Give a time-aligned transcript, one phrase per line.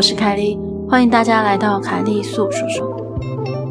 [0.00, 0.58] 我是凯莉，
[0.88, 2.90] 欢迎大家来到凯莉素叔叔。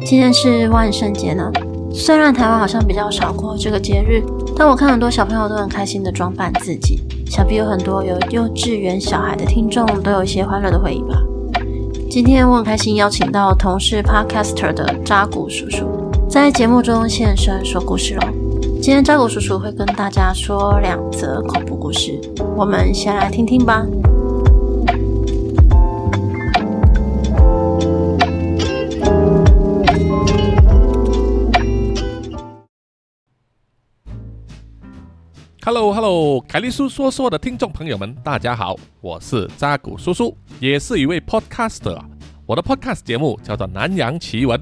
[0.06, 1.50] 今天是万圣节呢，
[1.92, 4.22] 虽然台湾好像比较少过这个节日，
[4.56, 11.20] 但我看很多小朋友都很开心的装扮自己，想必有很多有幼稚园小孩的听众都有一些欢乐的回忆吧。
[12.08, 15.84] 今天我很开心邀请到同事 Podcaster 的扎古叔叔，
[16.28, 18.28] 在节目中现身说故事喽。
[18.80, 22.20] 今天扎古叔叔会跟大家说两则恐怖故事，
[22.56, 23.84] 我们先来听听吧。
[35.72, 41.96] Hello，Hello，凯莉粟说说的听众朋友们，大家好，我是扎古叔叔，也是一位 Podcaster。
[42.44, 44.58] 我的 Podcast 节目叫做《南洋奇闻》，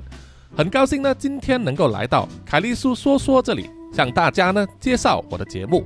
[0.55, 5.83] 很高兴呢，今天能够来到凯利叔说说这里，向大家呢介绍我的节目，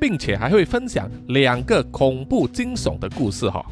[0.00, 3.64] 并且还会分享两个恐怖惊悚的故事哈。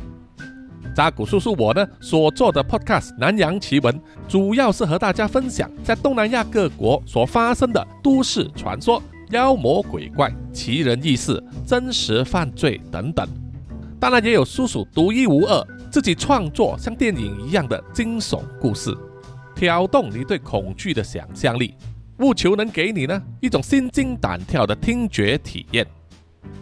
[0.95, 3.93] 扎古叔叔我呢所做的 Podcast《南洋奇闻》，
[4.29, 9.03] 主要是和大家分享在东南亚各国所发生的都市传说。
[9.33, 13.27] 妖魔鬼怪、奇人异事、真实犯罪等等，
[13.99, 18.95] 当然也有叔叔独一无二自己创作像电影一样的惊悚故事，
[19.55, 21.75] 挑动你对恐惧的想象力，
[22.19, 25.87] 务求能给你呢一种心惊胆跳的听觉体验。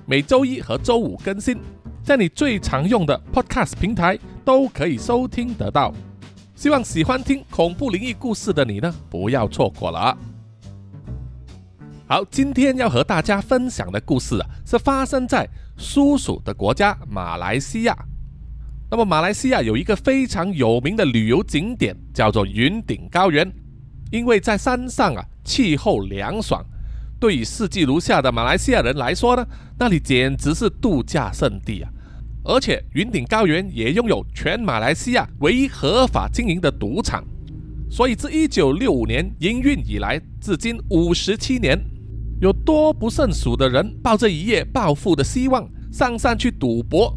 [0.06, 1.58] 每周一和周五更新，
[2.04, 5.92] 在你最常用的 Podcast 平台都可以收听得到。
[6.54, 10.16] 希望喜欢听恐怖灵异故事的你呢，不要错过了。
[12.10, 17.96] 好，今天要和大家分享的故事啊，是发生在叔叔的国家马来西亚。
[18.90, 23.48] 那么，马来西亚有一个非常有名的旅游景点，叫做云顶高原。
[24.10, 26.60] 因为在山上啊，气候凉爽，
[27.20, 29.46] 对于四季如夏的马来西亚人来说呢，
[29.78, 31.88] 那里简直是度假胜地啊。
[32.42, 37.22] 而且，云顶高原也拥有全马来西亚唯一合法经营的赌场，
[37.88, 41.78] 所以自一九六五年营运以来，至今五十七年。
[42.40, 47.14] 有多不胜数的人抱着一夜暴富的希望上山去赌博，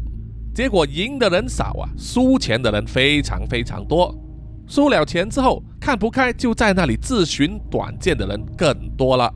[0.54, 4.14] 结果赢的人少啊，输钱的人非常非常多。
[4.66, 9.32] 输了钱之后看不开，就在那里自寻短见的人更多了。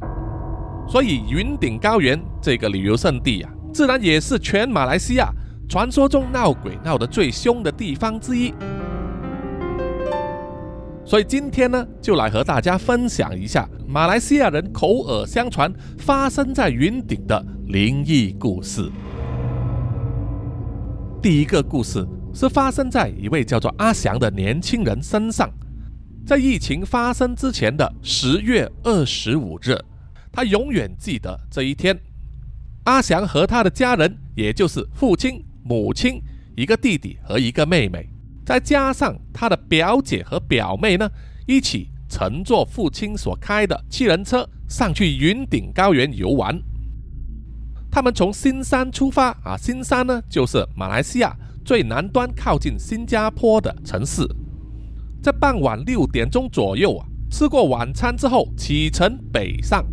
[0.87, 5.33] 所以云顶高原这个旅游胜地啊，自然也是全马来西亚
[5.71, 8.53] 传说中闹鬼闹得最凶的地方之一。
[11.09, 18.93] 所以今天呢，就来和大家分享一下马来西亚人口耳相传发生在云顶的灵异故事。
[21.23, 25.51] 第一个故事是发生在一位叫做阿祥的年轻人身上，
[26.27, 29.83] 在疫情发生之前的十月二十五日，
[30.31, 31.99] 他永远记得这一天。
[32.85, 36.21] 阿祥和他的家人，也就是父亲、母亲、
[36.55, 38.07] 一个弟弟和一个妹妹。
[38.49, 41.07] 再加上他的表姐和表妹呢，
[41.47, 46.59] 一起乘坐父亲所开的七人车上去云顶高原游玩。
[47.91, 54.27] 他们从新山出发啊，新山呢就是马来西亚最南端靠近新加坡的城市。
[55.23, 59.85] 在傍晚六点钟左右啊，吃过晚餐之后启程北上，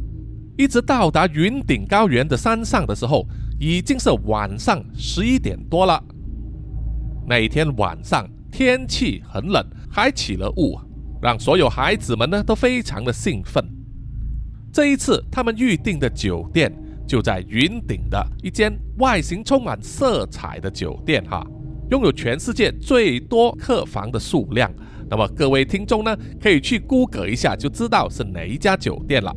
[0.58, 3.28] 一直到达云顶高原的山上的时候，
[3.60, 6.02] 已经是晚上十一点多了。
[7.28, 8.26] 那一天晚上。
[8.58, 9.62] 天气很冷，
[9.92, 10.80] 还起了雾，
[11.22, 13.62] 让所有孩子们呢都非常的兴奋。
[14.72, 16.74] 这一次，他们预定的酒店
[17.06, 21.46] 就在云顶的一间外形充满色彩的酒店，哈，
[21.92, 24.72] 拥有全世界最多客房的数量。
[25.10, 29.36] 那么各位听众呢，可以去 Google 一下，就知道是哪一家酒店了。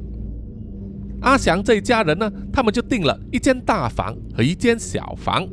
[1.23, 5.45] 阿祥这一家人呢，他们就订了一间大房和一间小房，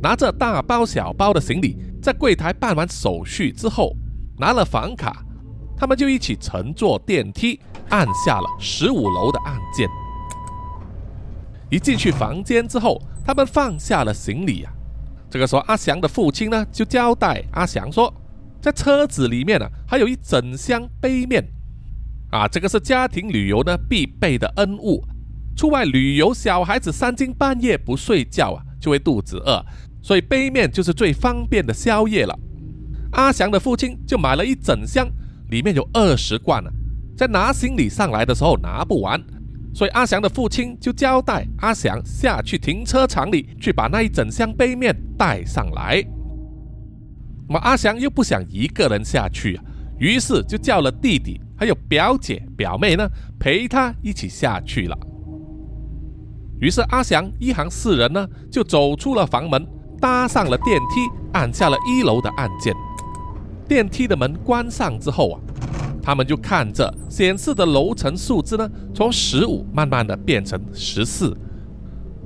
[0.00, 1.76] 拿着大包小包的行李。
[2.02, 3.96] 在柜台办完手续之后，
[4.36, 5.24] 拿了房卡，
[5.76, 9.88] 他们就一起乘坐电梯，按下了十五楼的按键。
[11.70, 14.72] 一进去房间之后，他们放下了行李啊。
[15.30, 18.12] 这个时候，阿祥的父亲呢就交代阿祥说，
[18.60, 21.42] 在车子里面呢还有一整箱杯面，
[22.32, 25.04] 啊，这个是家庭旅游呢必备的恩物。
[25.56, 29.64] 出外旅游，小孩子三更半夜不睡觉啊，就会肚子饿。
[30.02, 32.38] 所以杯面就是最方便的宵夜了。
[33.12, 35.08] 阿祥的父亲就买了一整箱，
[35.50, 36.70] 里面有二十罐呢。
[37.16, 39.22] 在拿行李上来的时候拿不完，
[39.74, 46.02] 所以阿祥的父亲就交代阿祥下去停车场里去把那一整箱杯面带上来。
[47.46, 49.64] 那么阿祥又不想一个人下去啊，
[49.98, 53.06] 于是就叫了弟弟还有表姐表妹呢
[53.38, 54.98] 陪他一起下去了。
[56.60, 59.64] 于是阿祥一行四人呢就走出了房门。
[60.02, 62.74] 搭上了电梯，按下了一楼的按键，
[63.68, 65.40] 电梯的门关上之后啊，
[66.02, 71.36] 他们就看着显示的楼层数字呢，从十五慢慢的变成十四。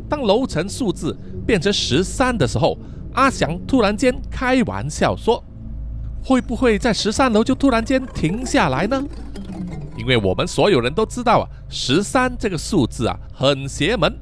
[0.09, 1.15] 当楼层数字
[1.47, 2.79] 变成十三的时候，
[3.13, 5.45] 阿祥突然间开玩笑说
[6.25, 9.05] ：“会不会在十三楼就突然间停下来呢？”
[9.99, 14.19] 因为我们所有人都知道啊，十三这个数字啊很邪门。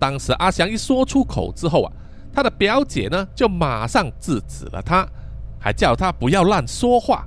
[0.00, 1.92] 当时阿祥一说出口之后啊，
[2.32, 5.06] 他的表姐呢就马上制止了他，
[5.58, 7.26] 还叫他不要乱说话。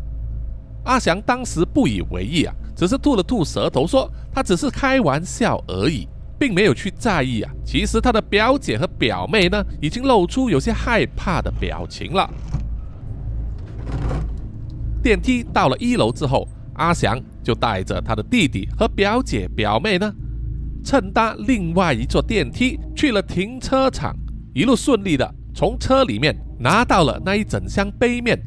[0.85, 6.07] 阿祥当时不以为意啊，只是吐了吐舌头说他只是开玩笑而已，
[6.37, 7.51] 并没有去在意啊。
[7.65, 12.29] 其实他的表姐和表妹呢已经露出有些害怕的表情了。
[15.01, 20.13] 电梯到了一楼之后，阿祥就带着他的弟弟和表姐表妹呢。
[20.83, 24.13] 乘搭另外一座电梯去了停车场，
[24.53, 28.39] 一路顺利的从车里面拿到了那一整箱杯面，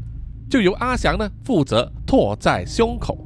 [0.48, 3.18] 就由阿祥呢负责托在胸口，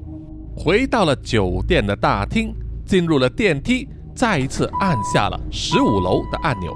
[0.56, 2.54] 回到了酒店的大厅，
[2.86, 6.74] 进入了电梯，再一次按下了十五楼的按钮。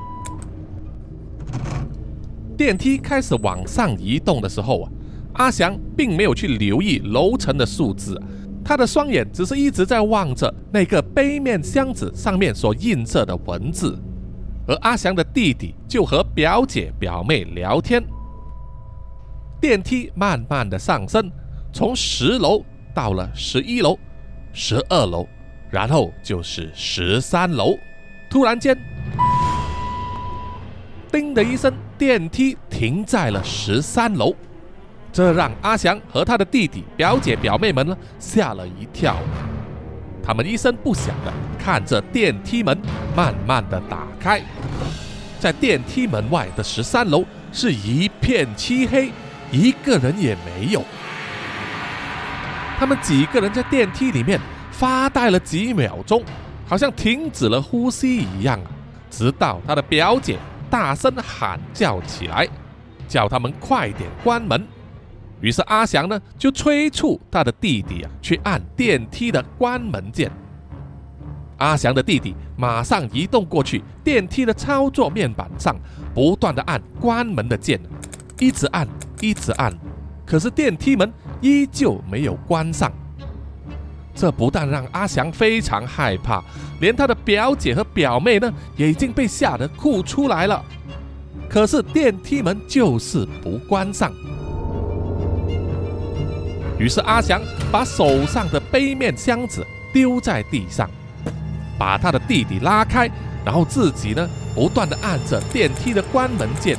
[2.54, 4.90] 电梯开始往上移动的时候啊，
[5.32, 8.20] 阿祥并没有去留意楼层的数字。
[8.62, 13.98] 他的双眼只是一直在望着那个杯面箱子上面所印着的文字，
[14.66, 18.02] 而阿祥的弟弟就和表姐表妹聊天。
[19.61, 21.31] 电梯慢慢的上升，
[21.72, 22.64] 从十楼
[22.94, 23.99] 到了十一楼、
[24.52, 25.26] 十二楼，
[25.70, 27.75] 然后就是十三楼。
[28.31, 28.76] 突然间，
[31.10, 34.34] 叮的一声，电梯停在了十三楼。
[35.12, 39.17] 这让阿祥和他的弟弟、表姐、表妹们呢吓了一跳，
[40.26, 42.76] 他们一声不响的看着电梯门
[43.14, 44.40] 慢慢的打开，
[45.38, 49.12] 在电梯门外的十三楼是一片漆黑，
[49.50, 50.82] 一个人也没有。
[52.78, 54.40] 他们几个人在电梯里面
[54.72, 56.22] 发呆了几秒钟，
[56.66, 58.58] 好像停止了呼吸一样，
[59.10, 60.38] 直到他的表姐
[60.70, 62.48] 大声喊叫起来，
[63.06, 64.66] 叫他们快点关门。
[65.40, 70.31] 于是阿祥呢就催促他的弟弟啊去按电梯的关门键。
[71.58, 75.76] 阿祥的弟弟马上移动过去，电梯的操作面板上
[76.14, 77.81] 不断的按关门的键，
[78.38, 78.88] 一直按，
[79.20, 79.72] 一直按，
[80.26, 82.90] 可是电梯门依旧没有关上。
[84.14, 86.42] 这不但让阿祥非常害怕，
[86.81, 90.64] 连他的表姐和表妹呢也已经被吓得哭出来了。
[91.48, 94.12] 可是电梯门就是不关上。
[96.78, 97.40] 于是阿祥
[97.70, 100.90] 把手上的杯面箱子丢在地上，
[101.78, 103.08] 把他的弟弟拉开，
[103.44, 106.76] 然后自己呢不断的按着电梯的关门键，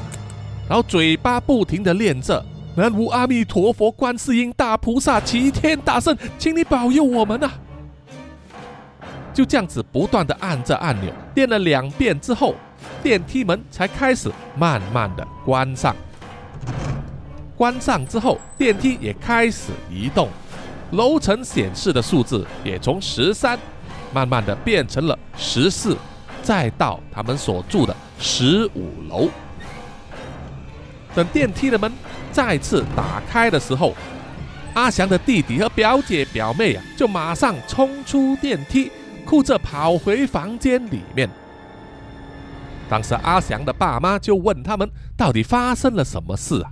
[0.68, 2.44] 然后嘴巴不停的念着
[2.76, 7.52] “南无阿弥陀佛，观世音大菩萨，齐天大圣，请你保佑我们啊！”
[9.34, 12.56] 就这样子不断的按着按钮，念了两遍之后，
[13.02, 15.96] 电梯门才开始慢慢的关上。
[17.58, 20.30] 关上之后，电梯也开始移动，
[20.92, 23.58] 楼层显示的数字也从十三
[24.14, 25.98] 慢慢的变成了十四，
[26.44, 29.30] 再到他们所住的十五楼。
[31.14, 31.90] 等电梯的门
[32.32, 33.96] 再次打开的时候，
[34.74, 38.92] 阿祥的弟弟和表姐表妹啊，就马上冲出电梯，
[39.26, 41.30] 哭着跑回房间里面。
[42.90, 46.72] 当时阿祥的爸妈就问他们，到底发生了什么事啊？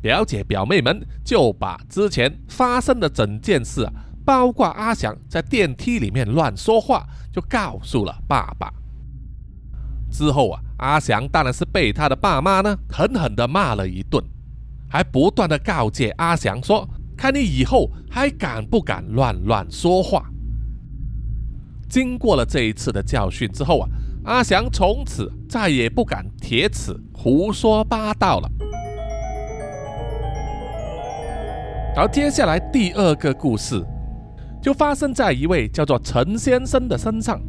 [0.00, 3.88] 表姐表妹们就把之前发生的整件事，
[4.24, 8.72] 包括阿祥在电梯里面乱说话，就告诉了爸爸。
[10.10, 14.22] 之后啊，阿祥当然是被他的爸妈呢狠狠地骂了一顿，
[14.88, 20.30] 还不断地告诫阿祥说：“看你以后还敢不敢乱乱说话。”
[21.88, 23.88] 经过了这一次的教训之后啊，
[24.24, 28.50] 阿祥从此再也不敢铁齿胡说八道了。
[31.98, 33.82] 而接下来第二个故事，
[34.60, 37.40] 就发生在一位叫做陈先生的身上。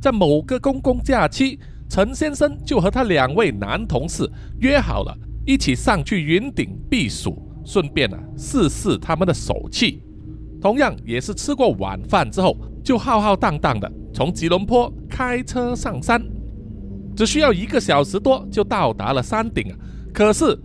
[0.00, 1.58] 在某个公共假期，
[1.88, 4.30] 陈先生就和他两位男同事
[4.60, 5.12] 约好了，
[5.44, 10.00] 一起上去云顶避暑，顺便呢试试他们的手气。
[10.60, 16.22] 同样也是吃过晚饭之后，就浩浩荡荡的从吉隆坡开车上山，
[17.16, 19.74] 只需要一个小时多就到达了山顶啊。
[20.14, 20.56] 可是，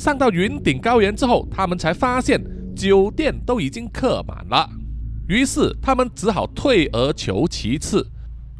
[0.00, 2.42] 上到云顶高原之后，他们才发现
[2.74, 4.66] 酒店都已经客满了，
[5.28, 8.10] 于是他们只好退而求其次，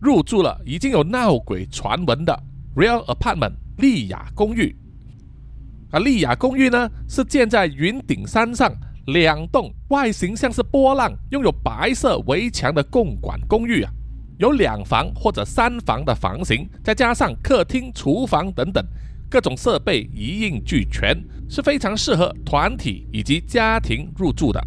[0.02, 2.42] 入住了已经有闹鬼传闻的
[2.76, 4.76] Real Apartment 丽雅公寓。
[5.92, 8.70] 啊，丽雅公寓呢是建在云顶山上，
[9.06, 13.90] 两栋外形像是波浪、拥有白色围墙的共管公寓啊，
[14.37, 18.85] 有两房或者三房的房型，再加上客厅、厨房等等。
[19.30, 21.16] 各种设备一应俱全，
[21.49, 24.60] 是非常适合团体以及家庭入住的。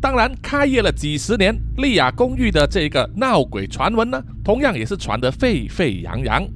[0.00, 6.46] 当然，开业了几十年，丽雅公寓的这个闹鬼传闻呢，同样也是传得沸沸扬扬。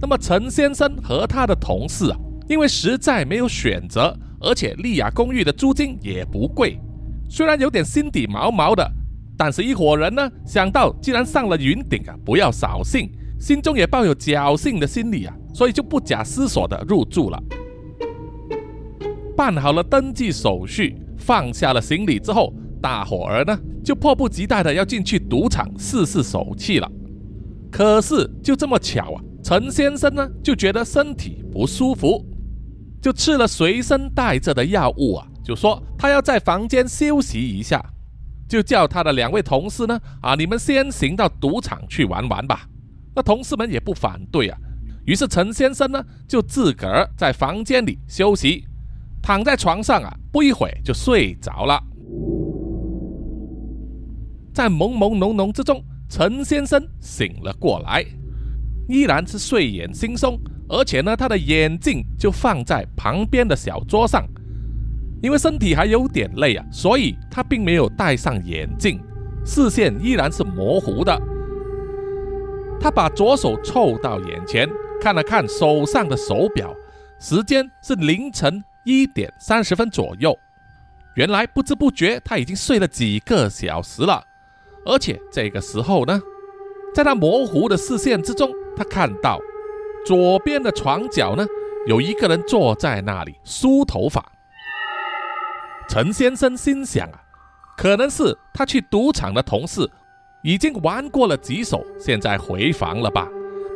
[0.00, 6.78] 那么陈先生和他的同事啊，因为实在没有选择，而且丽雅公寓的租金也不贵，
[7.28, 8.86] 虽然有点心底毛毛的，
[9.36, 13.10] 但是一伙人呢，想到既然上了云顶啊，不要扫兴，
[13.40, 17.42] 心中也抱有侥幸的心理啊，所以就不假思索的入住了。
[19.36, 20.96] 办好了登记手续。
[21.16, 26.88] 放下了行李之后，大伙儿呢就迫不及待的要进去赌场试试手气了。
[27.72, 32.24] 可是就这么巧啊，陈先生呢就觉得身体不舒服，
[33.02, 37.84] 就吃了随身带着的药物啊，就说他要在房间休息一下，
[38.48, 42.64] 就叫他的两位同事呢啊，你们先行到赌场去玩玩吧。
[43.14, 44.56] 那同事们也不反对啊，
[45.08, 48.62] 于是陈先生呢就自个儿在房间里休息。
[49.22, 51.82] 躺在床上啊，不一会就睡着了。
[54.52, 58.04] 在朦朦胧胧之中，陈先生醒了过来，
[58.86, 60.38] 依然是睡眼惺忪，
[60.68, 64.28] 而且呢，他的眼镜就放在旁边的小桌上。
[65.22, 69.00] 因为身体还有点累啊，所以他并没有戴上眼镜，
[69.42, 71.18] 视线依然是模糊的。
[72.78, 74.68] 他把左手凑到眼前，
[75.00, 76.74] 看了看手上的手表，
[77.18, 78.62] 时间是凌晨。
[78.84, 80.34] 一点三十分左右，
[81.14, 84.24] 原来不知不觉他已经睡了几个小时了，
[84.86, 86.18] 而且这个时候呢，
[86.94, 89.38] 在他模糊的视线之中，他看到
[90.06, 91.44] 左边的床角呢
[91.86, 94.24] 有一个人坐在那里梳头发。
[95.90, 97.20] 陈先生心想啊，
[97.76, 99.86] 可能是他去赌场的同事
[100.42, 103.28] 已经玩过了几手，现在回房了吧？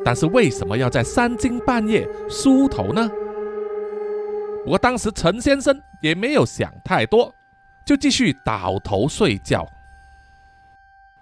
[0.04, 3.10] 但是为什么要在三更半夜梳头呢？
[4.64, 7.34] 不过当时陈先生也没有想太多，
[7.84, 9.66] 就继续倒头睡觉。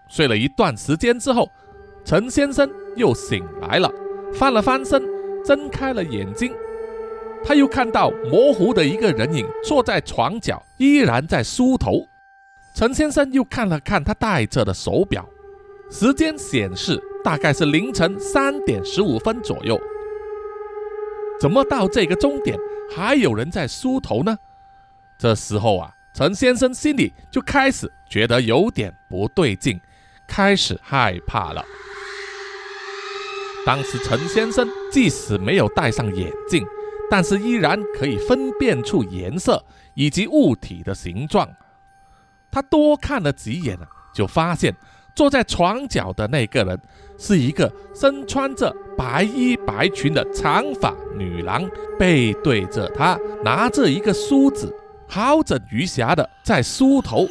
[0.09, 1.51] 睡了一段时间之后，
[2.05, 3.91] 陈先生又醒来了，
[4.35, 5.03] 翻了翻身，
[5.45, 6.53] 睁开了眼睛，
[7.45, 12.07] 他又看到模糊的一个人影坐在床角，依然在梳头。
[12.75, 15.27] 陈先生又看了看他戴着的手表，
[15.91, 19.81] 时间显示大概是凌晨三点十五分左右。
[21.41, 22.59] 怎么到这个终点
[22.95, 24.37] 还有人在梳头呢？
[25.19, 29.81] 这时候啊，陈先生心里就开始觉得有点不对劲，
[30.27, 31.65] 开始害怕了。
[33.65, 36.65] 当时陈先生即使没有戴上眼镜，
[37.11, 39.63] 但是依然可以分辨出颜色
[39.95, 41.49] 以及物体的形状。
[42.51, 44.75] 他多看了几眼啊，就发现
[45.15, 46.79] 坐在床角的那个人。
[47.23, 53.15] 是一个身穿着白衣白裙的长发女郎，背对着他，
[53.45, 54.75] 拿着一个梳子，
[55.07, 57.29] 好整余暇的在梳头，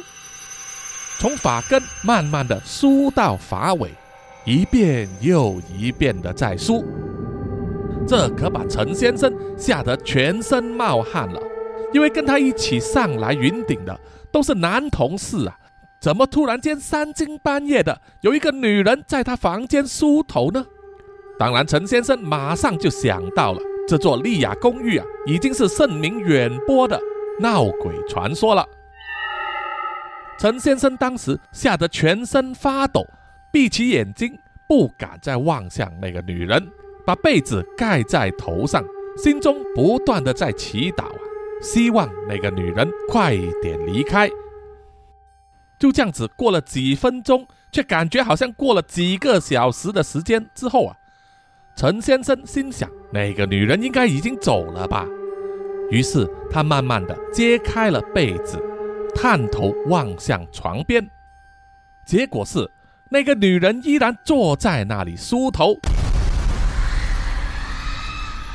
[1.18, 3.90] 从发根慢慢的梳到发尾，
[4.44, 6.84] 一遍又一遍的在梳。
[8.06, 11.42] 这可把陈先生吓得全身冒汗了，
[11.92, 15.58] 因为跟他一起上来云顶的都是男同事啊。
[16.00, 20.64] 怎么突然间三更半夜的有一个女人在他房间梳头呢？
[21.38, 26.98] 当然，陈先生马上就想到了这座丽雅公寓啊，已经是盛名远播的
[27.38, 28.66] 闹鬼传说了。
[30.38, 33.06] 陈先生当时吓得全身发抖，
[33.52, 36.66] 闭起眼睛，不敢再望向那个女人，
[37.04, 38.82] 把被子盖在头上，
[39.18, 41.20] 心中不断的在祈祷啊，
[41.60, 44.30] 希望那个女人快点离开。
[45.80, 50.94] 就这样子过了几分钟，却感觉好像过了几个小时的时间之后啊，
[51.74, 55.06] 陈先生心想，那个女人应该已经走了吧。
[55.90, 58.62] 于是他慢慢的揭开了被子，
[59.14, 61.08] 探头望向床边，
[62.04, 62.70] 结果是
[63.10, 65.74] 那个女人依然坐在那里梳头。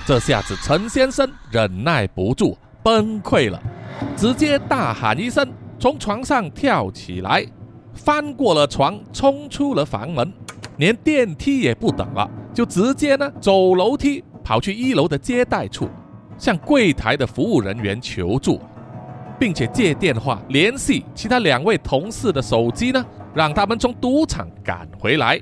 [0.05, 3.60] 这下子陈先生忍耐不住，崩溃了，
[4.15, 5.51] 直接大喊一声。
[5.77, 7.46] 从床上跳起来，
[7.94, 10.32] 翻过了床，冲出了房门，
[10.77, 15.89] 连电梯也不等了，就直接呢走楼梯跑去一楼的接待处，
[16.38, 18.60] 向柜台的服务人员求助，
[19.38, 25.39] 并且借电话联系其他两位同事的手机呢，让他们从赌场赶回来，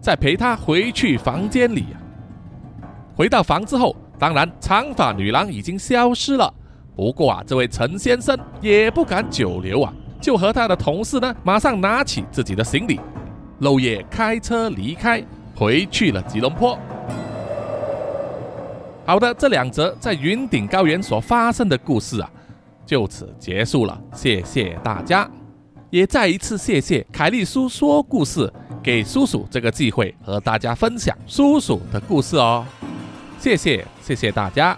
[0.00, 1.86] 再陪他回去房间里。
[3.16, 6.52] 回到房之后，当然，长发女郎已经消失了。
[6.98, 12.98] 不过啊，这位陈先生也不敢久留啊，就和他的同事呢，马上拿起自己的行李，
[13.60, 15.22] 漏夜开车离开，
[15.54, 16.76] 回去了吉隆坡。
[19.06, 22.28] 好的，这两则在云顶高原所发生的故事啊，
[22.84, 23.96] 就此结束了。
[24.12, 25.30] 谢谢大家，
[25.90, 28.52] 也再一次谢谢凯利叔说故事，
[28.82, 32.66] 给叔叔这个机会和大家分享叔叔的故事哦。
[33.38, 34.76] 谢谢，谢谢大家。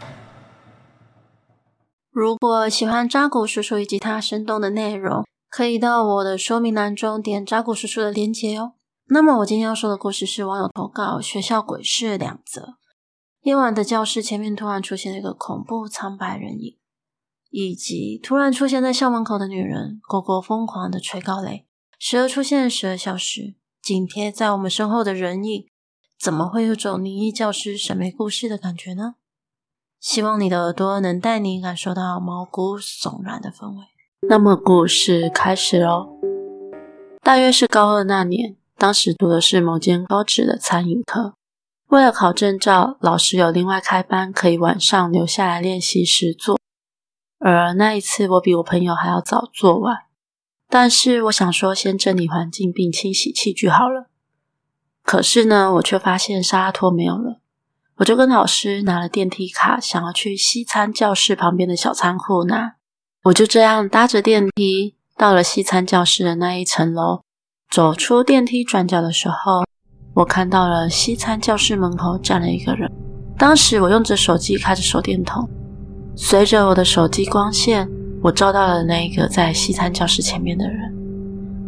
[2.10, 8.72] 如果喜欢扎古叔叔以及他生动的内容，可以到我的说明栏中点扎古叔叔的链接哦。
[9.06, 12.74] 那么我今天要说的故事是网友投稿学校鬼事两则。
[13.42, 16.76] 夜晚的教室前面突然出现了一个恐怖苍白人影，
[17.48, 21.64] 以及突然出现在校门口的女人，狗狗疯狂的吹高雷，
[21.98, 25.66] 时而出现，时而消失，紧贴在我们身后的人影，
[26.18, 29.14] 怎么会有种灵异教师审美故事的感觉呢？
[30.00, 33.84] 希望你的耳朵能带你感受到毛骨悚然的氛围。
[34.26, 36.08] 那么故事开始喽。
[37.22, 41.34] 大约是高二那年，当时读的是某间高职的餐饮科。
[41.88, 46.58] 为了考证照，老师有另外开班，可以晚上留下来练习实作。
[47.38, 50.04] 而那一次，我比我朋友还要早做完。
[50.70, 54.06] 但是我想说，先整理环境并清洗器具好了。
[55.02, 57.39] 可是呢，我却发现沙拉托没有了。
[58.00, 62.76] 我就跟老师拿了电梯卡，想要去西餐教室旁边的小仓库拿。
[63.24, 67.20] 我就这样搭着电梯到了西餐教室的那一层楼。
[67.70, 69.66] 走出电梯转角的时候，
[70.14, 72.90] 我看到了西餐教室门口站了一个人。
[73.36, 75.46] 当时我用着手机开着手电筒，
[76.16, 77.86] 随着我的手机光线，
[78.22, 80.90] 我照到了那一个在西餐教室前面的人。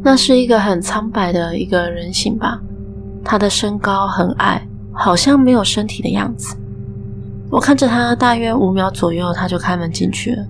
[0.03, 2.59] 那是一个很苍白的一个人形吧，
[3.23, 4.67] 他的身高很矮。
[4.95, 6.57] 好像没有身体的样子。
[7.51, 10.47] 我看着他，大约五秒左右，他就开门进去了。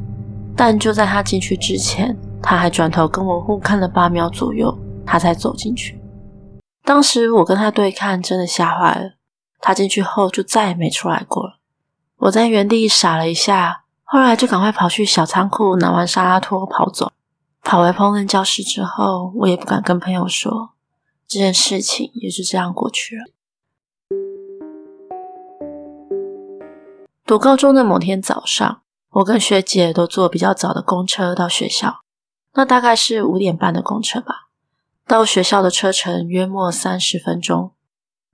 [0.56, 6.00] 但就在他进去之前，他还转头跟我互看了八秒左右，他才走进去。
[6.84, 9.12] 当时我跟他对看，真的吓坏了。
[9.60, 11.58] 他进去后就再也没出来过了。
[12.18, 17.12] 我在原地傻了一下，后来就赶快跑去小仓库拿完沙拉托跑走。
[17.64, 20.70] 跑回烹饪教室之后，我也不敢跟朋友说，
[21.28, 23.24] 这件事情也就这样过去了。
[27.32, 32.00] 读高中的某天早上，我跟学姐都坐比较早的公车到学校，
[32.52, 34.48] 那大概是五点半的公车吧。
[35.06, 37.72] 到学校的车程约莫三十分钟。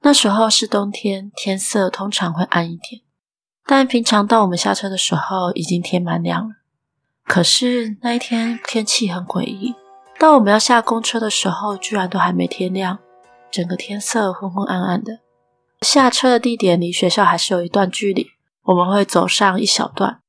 [0.00, 3.02] 那时候是冬天，天色通常会暗一点，
[3.64, 6.56] 但平常到我们下车的时候，已经天蛮亮了。
[7.24, 9.76] 可是那一天天气很诡异，
[10.18, 12.98] 到我们要下公车的时候，居然都还没天亮，
[13.48, 15.20] 整个天色昏昏暗暗的。
[15.82, 18.32] 下车的地点离学校还是有一段距离。
[18.68, 20.20] 我们会走上一小段，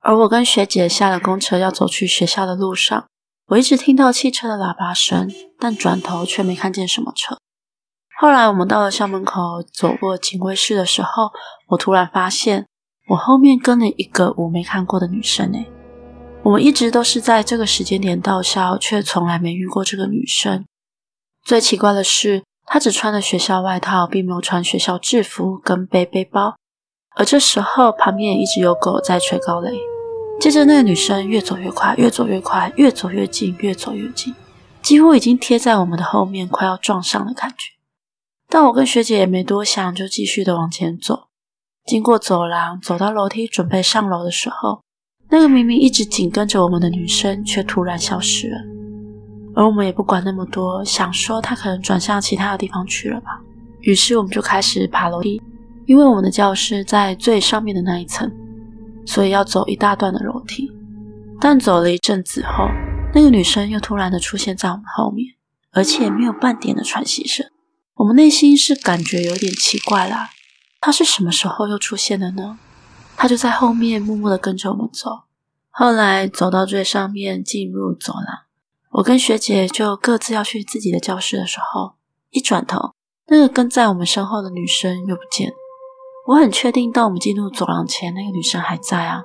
[0.00, 3.06] 而我跟学姐下了公车要走去学校的路上，
[3.48, 7.36] 我一直听到汽车的喇叭声，但转头却没看见什么车。
[8.18, 11.30] 后来我们到了校门口，走过警卫室的时候，
[11.68, 12.66] 我突然发现
[13.08, 15.70] 我后面跟了一个我没看过的女生诶。
[16.44, 20.64] 我们一直都是在这个时间点到校，却从来没遇过这个女生。
[21.44, 26.56] 最奇怪的是，她只穿了学校外套，并没有穿学校制服跟背背包。
[27.18, 29.76] 而这时候，旁边也一直有狗在吹高雷。
[30.38, 34.32] 接着，那个女生越走越快，越走越快，越走越近，越走越近，
[34.80, 37.72] 几乎已经贴在我们的后面，快要撞上的感觉。
[38.48, 41.24] 但我跟学姐也没多想，就继续的往前走。
[41.84, 44.84] 经过走廊，走到楼梯，准备上楼的时候，
[45.30, 48.58] 那个明明一直紧跟着我们的女生，却突然消失了。
[49.56, 53.40] 而我们也不管那么多，想说她可能转向其他的地方去了吧。
[53.80, 55.42] 于是，我们就开始爬楼梯。
[55.88, 58.30] 因为我们的教室在最上面的那一层，
[59.06, 60.70] 所以要走一大段的楼梯。
[61.40, 62.68] 但走了一阵子后，
[63.14, 65.34] 那个女生又突然的出现在我们后面，
[65.72, 67.46] 而且没有半点的喘息声。
[67.94, 70.28] 我们内心是感觉有点奇怪啦，
[70.78, 72.58] 她是什么时候又出现的呢？
[73.16, 75.22] 她就在后面默默的跟着我们走。
[75.70, 78.26] 后来走到最上面，进入走廊，
[78.90, 81.94] 我跟学姐就各自要去自己的教室的时候，
[82.28, 82.92] 一转头，
[83.28, 85.54] 那个跟在我们身后的女生又不见了。
[86.28, 89.24] 我很确定，当我们进入走廊前，那个女生还在啊。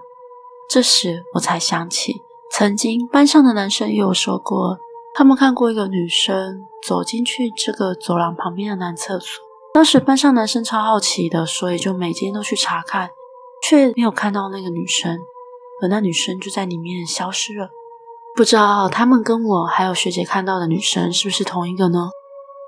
[0.70, 4.78] 这时我才想起，曾经班上的男生也有说过，
[5.14, 9.44] 他们看过一个女生走进去这个走廊旁边的男厕所。
[9.74, 13.10] 当时班上男生超好奇的，所以就每天都去查看，
[13.62, 15.20] 却没有看到那个女生，
[15.82, 17.70] 而那女生就在里面消失了。
[18.34, 22.10] 不知道他们跟我还有学姐看到的女生是不是同一个呢？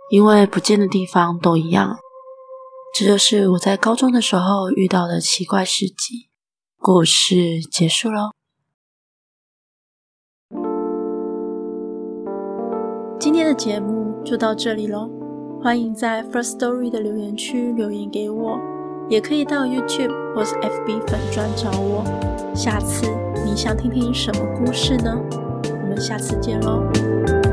[0.09, 1.99] 因为不见的地方都一样。
[2.97, 6.29] 这就是我在高中的时候遇到的奇怪事迹。
[6.77, 8.31] 故事结束喽。
[13.19, 15.09] 今天的节目就到这里喽，
[15.61, 18.57] 欢迎在 First Story 的留言区留言给我，
[19.09, 22.01] 也可以到 YouTube 或是 FB 粉专找我。
[22.55, 23.05] 下次
[23.43, 25.13] 你想听听什么故事呢？
[25.83, 27.44] 我们下次见喽。